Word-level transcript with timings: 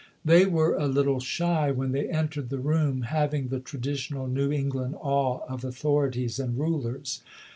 They 0.25 0.47
were 0.47 0.73
a 0.73 0.87
little 0.87 1.19
shy 1.19 1.69
when 1.69 1.91
they 1.91 2.09
entered 2.09 2.49
the 2.49 2.57
room— 2.57 3.01
having 3.03 3.49
the 3.49 3.59
traditional 3.59 4.25
New 4.25 4.51
England 4.51 4.95
awe 4.99 5.41
of 5.47 5.63
authorities 5.63 6.39
and 6.39 6.57
rulers. 6.57 7.21